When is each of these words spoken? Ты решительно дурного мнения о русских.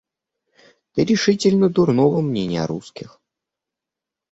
Ты 0.93 1.05
решительно 1.05 1.69
дурного 1.69 2.21
мнения 2.21 2.63
о 2.63 2.65
русских. 2.65 3.21